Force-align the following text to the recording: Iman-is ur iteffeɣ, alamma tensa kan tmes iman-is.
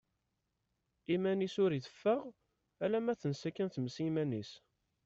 Iman-is 1.13 1.55
ur 1.63 1.71
iteffeɣ, 1.73 2.23
alamma 2.83 3.13
tensa 3.21 3.49
kan 3.55 3.69
tmes 3.69 3.95
iman-is. 4.07 4.51